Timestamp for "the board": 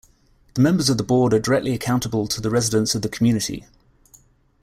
0.97-1.31